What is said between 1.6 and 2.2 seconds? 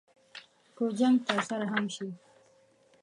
هم شي.